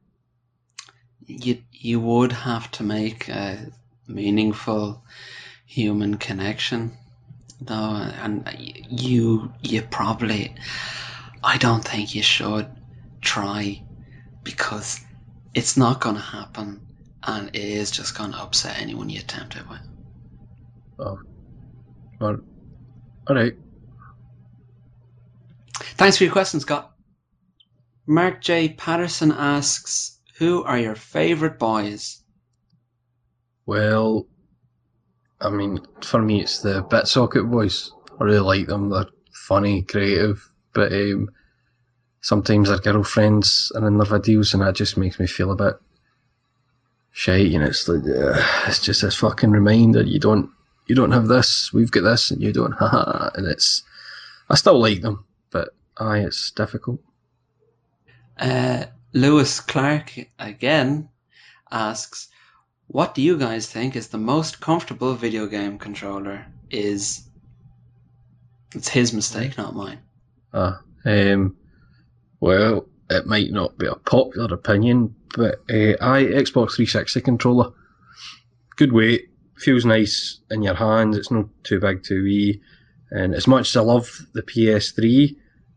You 1.25 1.63
you 1.71 1.99
would 1.99 2.31
have 2.31 2.71
to 2.71 2.83
make 2.83 3.29
a 3.29 3.71
meaningful 4.07 5.03
human 5.65 6.17
connection, 6.17 6.91
though, 7.61 8.09
and 8.21 8.47
you 8.89 9.53
you 9.61 9.81
probably 9.83 10.55
I 11.43 11.57
don't 11.57 11.83
think 11.83 12.15
you 12.15 12.23
should 12.23 12.67
try 13.21 13.81
because 14.43 14.99
it's 15.53 15.77
not 15.77 16.01
going 16.01 16.15
to 16.15 16.21
happen, 16.21 16.81
and 17.23 17.49
it 17.49 17.55
is 17.55 17.91
just 17.91 18.17
going 18.17 18.31
to 18.31 18.37
upset 18.37 18.81
anyone 18.81 19.09
you 19.09 19.19
attempt 19.19 19.55
it 19.55 19.69
with. 19.69 19.79
Oh, 20.99 21.19
well, 22.19 22.37
all 23.27 23.35
right. 23.35 23.53
Thanks 25.75 26.17
for 26.17 26.23
your 26.23 26.33
question, 26.33 26.59
Scott. 26.59 26.91
Mark 28.05 28.41
J. 28.41 28.69
Patterson 28.69 29.31
asks, 29.31 30.19
"Who 30.37 30.63
are 30.63 30.77
your 30.77 30.95
favorite 30.95 31.57
boys?" 31.59 32.21
Well, 33.65 34.27
I 35.39 35.49
mean, 35.49 35.79
for 36.01 36.21
me, 36.21 36.41
it's 36.41 36.59
the 36.59 36.83
BitSocket 36.83 37.49
boys. 37.49 37.91
I 38.19 38.23
really 38.25 38.39
like 38.39 38.67
them. 38.67 38.89
They're 38.89 39.05
funny, 39.31 39.83
creative, 39.83 40.49
but 40.73 40.91
um, 40.91 41.29
sometimes 42.21 42.69
their 42.69 42.79
girlfriends 42.79 43.71
are 43.75 43.87
in 43.87 43.97
their 43.97 44.07
videos, 44.07 44.53
and 44.53 44.63
that 44.63 44.75
just 44.75 44.97
makes 44.97 45.19
me 45.19 45.27
feel 45.27 45.51
a 45.51 45.55
bit 45.55 45.75
shite. 47.11 47.53
And 47.53 47.63
it's 47.63 47.87
like, 47.87 48.03
uh, 48.03 48.41
it's 48.67 48.79
just 48.79 49.01
this 49.01 49.15
fucking 49.15 49.51
reminder 49.51 50.03
you 50.03 50.19
don't, 50.19 50.49
you 50.87 50.95
don't 50.95 51.11
have 51.11 51.27
this. 51.27 51.71
We've 51.73 51.91
got 51.91 52.03
this, 52.03 52.31
and 52.31 52.41
you 52.41 52.51
don't. 52.51 52.73
Haha. 52.79 53.31
and 53.35 53.47
it's, 53.47 53.83
I 54.49 54.55
still 54.55 54.79
like 54.79 55.01
them, 55.01 55.25
but 55.51 55.69
aye, 55.97 56.19
it's 56.19 56.51
difficult. 56.51 56.99
Uh, 58.37 58.85
Lewis 59.13 59.59
Clark 59.59 60.13
again 60.39 61.09
asks, 61.71 62.29
"What 62.87 63.15
do 63.15 63.21
you 63.21 63.37
guys 63.37 63.67
think 63.67 63.95
is 63.95 64.07
the 64.09 64.17
most 64.17 64.59
comfortable 64.59 65.13
video 65.13 65.47
game 65.47 65.77
controller?" 65.79 66.45
Is 66.69 67.27
it's 68.75 68.89
his 68.89 69.13
mistake, 69.13 69.57
not 69.57 69.75
mine. 69.75 69.99
Ah, 70.53 70.81
um, 71.05 71.55
well, 72.39 72.87
it 73.09 73.27
might 73.27 73.51
not 73.51 73.77
be 73.77 73.85
a 73.85 73.95
popular 73.95 74.53
opinion, 74.53 75.15
but 75.35 75.55
uh, 75.69 75.95
I 76.01 76.25
Xbox 76.25 76.75
360 76.75 77.21
controller, 77.21 77.71
good 78.75 78.91
weight, 78.91 79.29
feels 79.63 79.85
nice 79.85 80.39
in 80.51 80.61
your 80.61 80.75
hands. 80.75 81.17
It's 81.17 81.31
not 81.31 81.45
too 81.63 81.79
big, 81.79 82.03
too 82.03 82.23
wee, 82.23 82.61
and 83.11 83.33
as 83.33 83.47
much 83.47 83.69
as 83.69 83.77
I 83.77 83.81
love 83.81 84.09
the 84.33 84.43
PS3, 84.43 85.35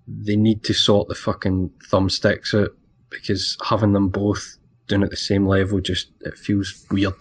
they 0.09 0.37
need 0.37 0.65
to 0.65 0.75
sort 0.75 1.09
the 1.09 1.15
fucking 1.15 1.71
thumbsticks 1.91 2.55
out 2.55 2.71
because 3.11 3.57
having 3.65 3.93
them 3.93 4.09
both 4.09 4.59
doing 4.89 5.03
at 5.03 5.11
the 5.11 5.17
same 5.17 5.47
level 5.47 5.81
just 5.81 6.09
it 6.21 6.39
feels 6.39 6.85
weird. 6.91 7.15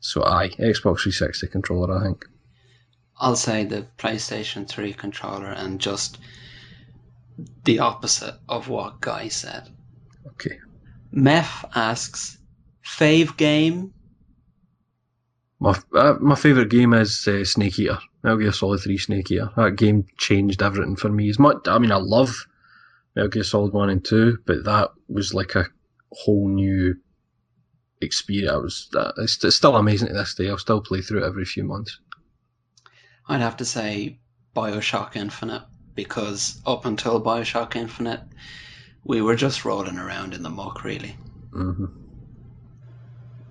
So 0.00 0.24
aye, 0.24 0.48
Xbox 0.48 1.02
360 1.02 1.46
controller, 1.48 1.96
I 1.96 2.04
think. 2.04 2.26
I'll 3.18 3.36
say 3.36 3.64
the 3.64 3.86
PlayStation 3.98 4.66
3 4.66 4.92
controller 4.94 5.50
and 5.50 5.80
just 5.80 6.18
the 7.64 7.78
opposite 7.78 8.34
of 8.48 8.68
what 8.68 9.00
Guy 9.00 9.28
said. 9.28 9.68
Okay. 10.26 10.58
Meth 11.12 11.64
asks, 11.74 12.38
"Fave 12.84 13.36
game?" 13.36 13.92
My 15.62 15.78
uh, 15.94 16.16
my 16.20 16.34
favourite 16.34 16.70
game 16.70 16.92
is 16.92 17.28
uh, 17.28 17.44
Snake 17.44 17.78
Eater. 17.78 18.00
Metal 18.24 18.38
Gear 18.40 18.52
Solid 18.52 18.80
3 18.80 18.98
Snake 18.98 19.30
Eater. 19.30 19.48
That 19.56 19.76
game 19.76 20.04
changed 20.18 20.60
everything 20.60 20.96
for 20.96 21.08
me. 21.08 21.30
As 21.30 21.38
much, 21.38 21.68
I 21.68 21.78
mean, 21.78 21.92
I 21.92 21.98
love 21.98 22.48
Metal 23.14 23.28
Gear 23.28 23.44
Solid 23.44 23.72
1 23.72 23.88
and 23.88 24.04
2, 24.04 24.38
but 24.44 24.64
that 24.64 24.90
was 25.08 25.34
like 25.34 25.54
a 25.54 25.66
whole 26.10 26.48
new 26.48 26.96
experience. 28.00 28.52
It 28.52 28.62
was, 28.62 28.88
uh, 28.96 29.12
it's, 29.18 29.44
it's 29.44 29.54
still 29.54 29.76
amazing 29.76 30.08
to 30.08 30.14
this 30.14 30.34
day. 30.34 30.48
I'll 30.48 30.58
still 30.58 30.80
play 30.80 31.00
through 31.00 31.22
it 31.22 31.28
every 31.28 31.44
few 31.44 31.62
months. 31.62 32.00
I'd 33.28 33.40
have 33.40 33.58
to 33.58 33.64
say 33.64 34.18
Bioshock 34.56 35.14
Infinite 35.14 35.62
because 35.94 36.60
up 36.66 36.86
until 36.86 37.22
Bioshock 37.22 37.76
Infinite, 37.76 38.22
we 39.04 39.22
were 39.22 39.36
just 39.36 39.64
rolling 39.64 39.98
around 39.98 40.34
in 40.34 40.42
the 40.42 40.50
muck, 40.50 40.82
really. 40.82 41.16
hmm 41.52 42.01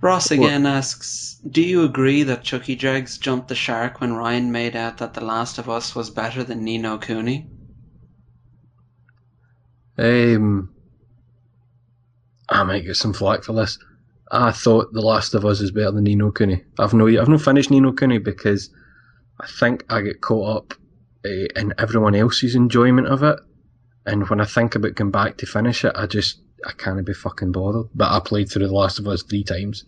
Ross 0.02 0.32
again 0.32 0.66
asks, 0.66 1.40
"Do 1.48 1.62
you 1.62 1.84
agree 1.84 2.24
that 2.24 2.44
Chucky 2.44 2.76
Dregs 2.76 3.18
jumped 3.18 3.50
the 3.50 3.56
shark 3.56 4.02
when 4.02 4.14
Ryan 4.14 4.52
made 4.52 4.76
out 4.76 4.98
that 4.98 5.14
The 5.14 5.24
Last 5.24 5.60
of 5.60 5.70
Us 5.70 5.96
was 5.96 6.10
better 6.10 6.44
than 6.44 6.64
Nino 6.64 6.98
Cooney?" 6.98 7.48
Um, 9.98 10.74
I 12.50 12.64
might 12.64 12.86
get 12.86 12.96
some 12.96 13.14
flack 13.14 13.44
for 13.44 13.54
this. 13.54 13.78
I 14.32 14.52
thought 14.52 14.94
The 14.94 15.02
Last 15.02 15.34
of 15.36 15.46
Us 15.46 15.62
is 15.62 15.72
better 15.72 15.92
than 15.92 16.06
Ni 16.06 16.16
no 16.16 16.32
Kuni. 16.32 16.64
I've 16.80 16.94
no, 16.94 17.08
I've 17.08 17.28
not 17.28 17.42
finished 17.42 17.70
Ni 17.70 17.80
no 17.80 17.92
Kuni 17.92 18.18
because 18.18 18.70
I 19.40 19.48
think 19.48 19.86
I 19.90 20.02
get 20.02 20.22
caught 20.22 20.58
up 20.58 20.74
uh, 21.26 21.30
in 21.56 21.74
everyone 21.78 22.16
else's 22.16 22.56
enjoyment 22.56 23.08
of 23.08 23.24
it, 23.24 23.38
and 24.06 24.28
when 24.30 24.42
I 24.42 24.46
think 24.46 24.76
about 24.76 24.96
going 24.96 25.12
back 25.12 25.38
to 25.38 25.46
finish 25.46 25.84
it, 25.86 25.94
I 25.96 26.08
just 26.08 26.42
I 26.66 26.72
can't 26.72 27.06
be 27.06 27.14
fucking 27.14 27.52
bothered. 27.52 27.88
But 27.94 28.12
I 28.12 28.20
played 28.20 28.50
through 28.50 28.68
The 28.68 28.74
Last 28.74 29.00
of 29.00 29.08
Us 29.08 29.24
three 29.24 29.44
times, 29.44 29.86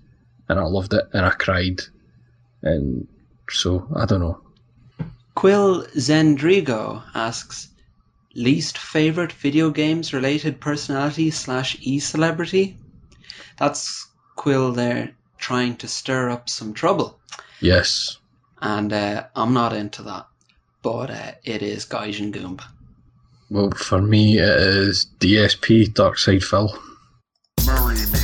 and 0.50 0.60
I 0.60 0.64
loved 0.64 0.94
it, 0.94 1.06
and 1.14 1.26
I 1.26 1.32
cried, 1.32 1.82
and 2.62 3.08
so 3.50 3.88
I 3.96 4.06
don't 4.06 4.22
know. 4.22 4.40
Quill 5.36 5.86
Zendrigo 5.98 7.04
asks, 7.16 7.70
"Least 8.36 8.78
favorite 8.78 9.32
video 9.32 9.70
games 9.72 10.14
related 10.14 10.60
personality 10.60 11.32
slash 11.32 11.78
e 11.82 12.00
celebrity?" 12.00 12.78
That's 13.58 14.08
Quill 14.36 14.74
there 14.74 15.12
trying 15.38 15.76
to 15.78 15.88
stir 15.88 16.30
up 16.30 16.50
some 16.50 16.74
trouble, 16.74 17.20
Yes, 17.60 18.18
and 18.62 18.92
uh, 18.94 19.26
I'm 19.36 19.54
not 19.54 19.74
into 19.74 20.04
that. 20.04 20.28
But 20.82 21.10
uh, 21.12 21.32
it 21.44 21.62
is 21.62 21.86
Gaijin 21.86 22.34
Goomba. 22.34 22.64
well 23.50 23.72
for 23.72 24.02
me 24.02 24.38
it 24.40 24.60
is 24.60 25.06
DSP 25.20 25.94
Darkside 25.94 26.44
Phil. 26.44 26.74
Marry 27.66 27.96
me 27.96 28.23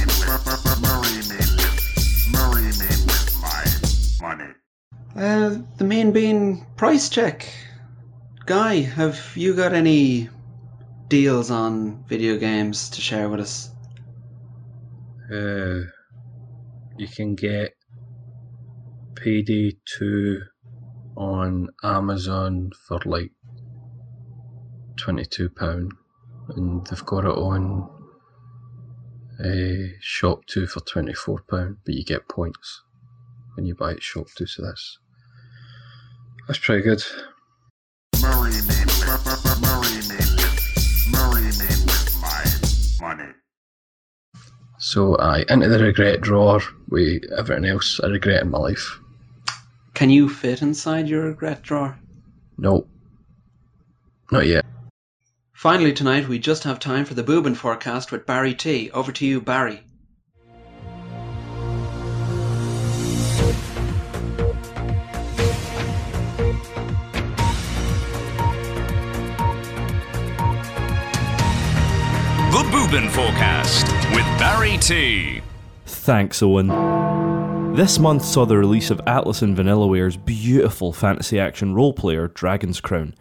Uh, 5.19 5.58
the 5.75 5.84
Mean 5.84 6.13
Bean 6.13 6.65
price 6.77 7.10
check. 7.10 7.45
Guy, 8.45 8.75
have 8.75 9.34
you 9.36 9.53
got 9.53 9.73
any 9.73 10.29
deals 11.10 11.51
on 11.51 12.05
video 12.08 12.38
games 12.38 12.91
to 12.91 13.01
share 13.01 13.27
with 13.27 13.41
us? 13.41 13.69
Uh, 15.29 15.82
you 16.97 17.08
can 17.13 17.36
get 17.36 17.73
PD2 19.15 20.39
on 21.17 21.67
Amazon 21.84 22.71
for 22.88 23.01
like 23.03 23.34
£22 24.95 25.89
and 26.55 26.88
they've 26.88 27.05
got 27.05 27.25
it 27.25 27.38
on 27.38 27.89
uh, 29.38 29.97
ShopTo 30.01 30.69
for 30.69 30.79
£24 30.79 31.75
but 31.84 31.93
you 31.93 32.05
get 32.05 32.29
points 32.29 32.84
when 33.55 33.65
you 33.65 33.75
buy 33.75 33.91
it 33.91 34.01
Shop 34.01 34.27
2 34.38 34.45
so 34.45 34.63
that's 34.63 34.97
that's 36.49 36.57
pretty 36.57 36.81
good. 36.81 37.03
Marry 38.23 38.49
me 38.49 38.57
with, 38.57 39.62
marry 39.62 40.01
me 40.09 40.17
with, 40.35 41.07
marry 41.12 41.43
me 41.43 41.69
with 41.85 42.17
my 42.19 43.07
money. 43.07 43.33
So 44.79 45.15
I 45.17 45.45
into 45.47 45.69
the 45.69 45.77
regret 45.77 46.21
drawer 46.21 46.59
with 46.89 47.21
everything 47.38 47.65
else 47.65 47.99
I 48.03 48.07
regret 48.07 48.41
in 48.41 48.49
my 48.49 48.57
life. 48.57 48.99
Can 49.93 50.09
you 50.09 50.27
fit 50.27 50.63
inside 50.63 51.07
your 51.07 51.25
regret 51.25 51.62
drawer? 51.62 51.99
No. 52.57 52.88
Not 54.31 54.47
yet. 54.47 54.65
Finally, 55.53 55.93
tonight 55.93 56.27
we 56.27 56.39
just 56.39 56.63
have 56.63 56.79
time 56.79 57.05
for 57.05 57.13
the 57.13 57.23
Boobin 57.23 57.55
forecast 57.55 58.12
with 58.12 58.25
Barry 58.25 58.55
T. 58.55 58.89
Over 58.89 59.12
to 59.12 59.25
you, 59.25 59.39
Barry. 59.39 59.83
Boobin 72.89 73.10
Forecast 73.12 73.86
with 74.15 74.25
Barry 74.39 74.75
T. 74.80 75.43
Thanks, 75.86 76.41
Owen. 76.41 77.75
This 77.75 77.99
month 77.99 78.25
saw 78.25 78.47
the 78.47 78.58
release 78.58 78.89
of 78.89 78.97
Atlus 79.06 79.43
and 79.43 79.56
Vanillaware's 79.56 80.17
beautiful 80.17 80.91
fantasy 80.91 81.39
action 81.39 81.75
role 81.75 81.93
player, 81.93 82.28
Dragon's 82.30 82.82
Crown. 82.82 83.13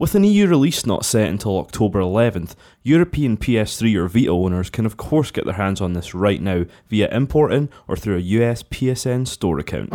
With 0.00 0.16
an 0.16 0.24
EU 0.24 0.48
release 0.48 0.84
not 0.84 1.04
set 1.04 1.28
until 1.28 1.58
October 1.58 2.00
11th, 2.00 2.56
European 2.82 3.36
PS3 3.36 3.94
or 3.94 4.08
Vita 4.08 4.30
owners 4.30 4.70
can 4.70 4.84
of 4.84 4.96
course 4.96 5.30
get 5.30 5.44
their 5.44 5.54
hands 5.54 5.80
on 5.80 5.92
this 5.92 6.12
right 6.12 6.42
now 6.42 6.64
via 6.88 7.08
importing 7.14 7.68
or 7.86 7.96
through 7.96 8.16
a 8.16 8.20
US 8.20 8.64
PSN 8.64 9.28
store 9.28 9.60
account. 9.60 9.92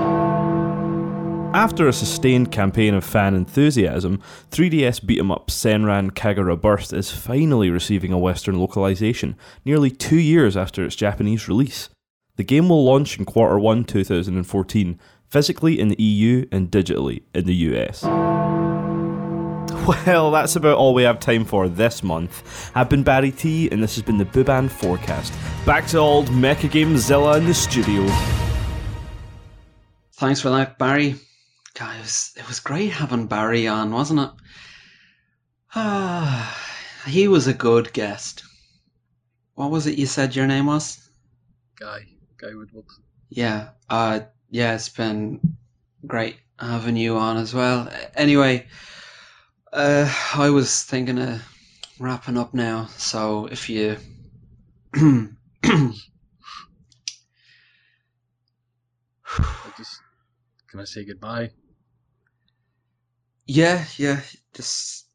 After 1.53 1.89
a 1.89 1.93
sustained 1.93 2.49
campaign 2.49 2.93
of 2.93 3.03
fan 3.03 3.35
enthusiasm, 3.35 4.21
3DS 4.51 5.05
beat 5.05 5.19
'em 5.19 5.31
up 5.31 5.47
Senran 5.47 6.11
Kagura 6.11 6.59
Burst 6.59 6.93
is 6.93 7.11
finally 7.11 7.69
receiving 7.69 8.13
a 8.13 8.17
Western 8.17 8.57
localization, 8.57 9.35
nearly 9.65 9.91
two 9.91 10.19
years 10.19 10.55
after 10.55 10.85
its 10.85 10.95
Japanese 10.95 11.49
release. 11.49 11.89
The 12.37 12.45
game 12.45 12.69
will 12.69 12.85
launch 12.85 13.19
in 13.19 13.25
quarter 13.25 13.59
1 13.59 13.83
2014, 13.83 14.97
physically 15.27 15.77
in 15.77 15.89
the 15.89 16.01
EU 16.01 16.45
and 16.53 16.71
digitally 16.71 17.23
in 17.35 17.45
the 17.45 17.55
US. 17.55 18.05
Well, 20.05 20.29
that's 20.31 20.55
about 20.55 20.77
all 20.77 20.93
we 20.93 21.03
have 21.03 21.19
time 21.19 21.43
for 21.43 21.67
this 21.67 22.03
month. 22.03 22.71
I've 22.75 22.87
been 22.87 23.03
Barry 23.03 23.31
T, 23.31 23.67
and 23.71 23.81
this 23.81 23.95
has 23.95 24.03
been 24.03 24.19
the 24.19 24.25
Booban 24.25 24.69
Forecast. 24.69 25.33
Back 25.65 25.87
to 25.87 25.97
old 25.97 26.27
Mecha 26.27 26.69
Gamezilla 26.69 27.37
in 27.37 27.45
the 27.45 27.53
studio. 27.53 28.05
Thanks 30.13 30.39
for 30.39 30.49
that, 30.49 30.77
Barry. 30.77 31.15
God, 31.77 31.95
it 31.97 32.01
was, 32.01 32.33
it 32.37 32.47
was 32.47 32.59
great 32.59 32.91
having 32.91 33.27
Barry 33.27 33.67
on, 33.67 33.91
wasn't 33.91 34.19
it? 34.19 34.29
Ah, 35.73 36.57
he 37.07 37.27
was 37.27 37.47
a 37.47 37.53
good 37.53 37.93
guest. 37.93 38.43
What 39.55 39.71
was 39.71 39.87
it 39.87 39.97
you 39.97 40.05
said 40.05 40.35
your 40.35 40.47
name 40.47 40.65
was? 40.65 41.09
Guy, 41.79 42.07
Guy 42.37 42.53
Woodward. 42.53 42.85
Yeah, 43.29 43.69
uh, 43.89 44.21
yeah, 44.49 44.75
it's 44.75 44.89
been 44.89 45.39
great 46.05 46.37
having 46.59 46.97
you 46.97 47.17
on 47.17 47.37
as 47.37 47.53
well. 47.53 47.89
Anyway, 48.15 48.67
uh, 49.71 50.13
I 50.35 50.49
was 50.49 50.83
thinking 50.83 51.19
of 51.19 51.41
wrapping 51.99 52.37
up 52.37 52.53
now, 52.53 52.87
so 52.97 53.45
if 53.45 53.69
you. 53.69 53.97
I 54.93 55.29
just 59.77 60.01
can 60.69 60.79
I 60.81 60.85
say 60.85 61.05
goodbye? 61.05 61.51
Yeah, 63.51 63.85
yeah, 63.97 64.21
just. 64.53 65.05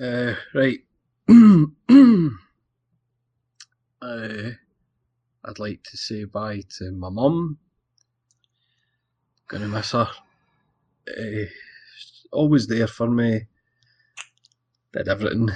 Uh, 0.00 0.34
right. 0.52 0.80
uh, 1.30 1.66
I'd 5.44 5.58
like 5.58 5.82
to 5.84 5.96
say 5.96 6.24
bye 6.24 6.62
to 6.78 6.90
my 6.90 7.08
mum. 7.08 7.58
Gonna 9.48 9.68
miss 9.68 9.92
her. 9.92 10.08
Uh, 11.08 11.46
always 12.32 12.66
there 12.66 12.88
for 12.88 13.08
me. 13.08 13.46
Did 14.92 15.08
everything, 15.08 15.50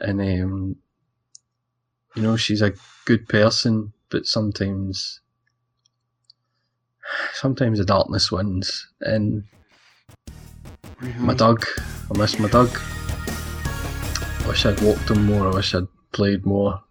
and 0.00 0.20
um, 0.20 0.76
you 2.16 2.22
know 2.22 2.36
she's 2.36 2.62
a 2.62 2.72
good 3.04 3.28
person, 3.28 3.92
but 4.10 4.26
sometimes, 4.26 5.20
sometimes 7.34 7.78
the 7.78 7.84
darkness 7.84 8.32
wins. 8.32 8.88
And 9.00 9.44
my 11.00 11.08
mm-hmm. 11.08 11.32
dog, 11.36 11.64
I 12.10 12.18
miss 12.18 12.38
my 12.38 12.48
dog. 12.48 12.70
I 14.44 14.48
wish 14.48 14.64
I'd 14.64 14.80
walked 14.80 15.10
him 15.10 15.26
more. 15.26 15.48
I 15.48 15.54
wish 15.54 15.74
I'd 15.74 15.88
played 16.12 16.46
more. 16.46 16.82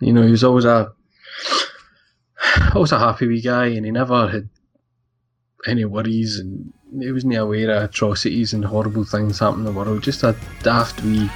You 0.00 0.12
know, 0.12 0.22
he 0.22 0.30
was 0.30 0.44
always 0.44 0.64
a 0.64 0.92
always 2.74 2.92
a 2.92 2.98
happy 2.98 3.26
wee 3.26 3.42
guy, 3.42 3.66
and 3.66 3.84
he 3.84 3.92
never 3.92 4.28
had 4.28 4.48
any 5.66 5.84
worries, 5.84 6.38
and 6.38 6.72
he 6.98 7.12
wasn't 7.12 7.36
aware 7.36 7.70
of 7.70 7.82
atrocities 7.84 8.54
and 8.54 8.64
horrible 8.64 9.04
things 9.04 9.40
happening 9.40 9.66
in 9.66 9.74
the 9.74 9.78
world. 9.78 10.02
Just 10.02 10.22
a 10.22 10.34
daft 10.62 11.02
wee, 11.02 11.28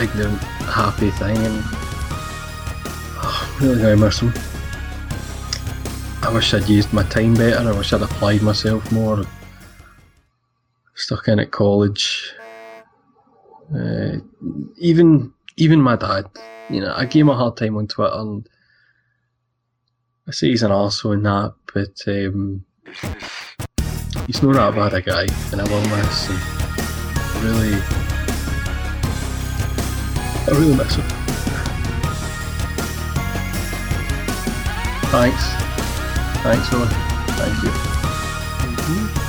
ignorant, 0.00 0.42
happy 0.68 1.10
thing, 1.12 1.36
and 1.38 1.62
oh, 3.22 3.58
really 3.62 3.80
gonna 3.80 3.96
miss 3.96 4.20
him. 4.20 4.32
I 6.22 6.30
wish 6.32 6.52
I'd 6.52 6.68
used 6.68 6.92
my 6.92 7.04
time 7.04 7.34
better. 7.34 7.68
I 7.68 7.72
wish 7.72 7.92
I'd 7.92 8.02
applied 8.02 8.42
myself 8.42 8.90
more. 8.92 9.24
Stuck 11.02 11.26
in 11.26 11.40
at 11.40 11.50
college. 11.50 12.32
Uh, 13.74 14.18
even 14.76 15.32
even 15.56 15.80
my 15.80 15.96
dad, 15.96 16.26
you 16.70 16.80
know, 16.80 16.94
I 16.96 17.06
gave 17.06 17.22
him 17.22 17.30
a 17.30 17.34
hard 17.34 17.56
time 17.56 17.76
on 17.76 17.88
Twitter, 17.88 18.14
and 18.14 18.48
I 20.28 20.30
say 20.30 20.50
he's 20.50 20.62
an 20.62 20.70
arsehole 20.70 21.14
and 21.14 21.26
that, 21.26 21.54
but 21.74 22.00
um, 22.06 22.64
he's 24.28 24.44
not 24.44 24.52
that 24.52 24.76
bad 24.76 24.94
a 24.94 25.02
guy, 25.02 25.26
and 25.50 25.60
I 25.60 25.64
will 25.64 25.80
miss 25.80 26.28
him. 26.28 26.38
Really, 27.42 27.74
I 30.46 30.50
really 30.52 30.76
miss 30.76 30.94
him. 30.94 31.08
Thanks, 35.10 35.44
thanks, 36.44 36.72
Owen. 36.72 36.88
Thank 37.34 37.62
you. 39.16 39.21